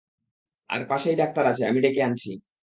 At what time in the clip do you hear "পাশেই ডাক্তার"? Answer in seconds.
0.89-1.43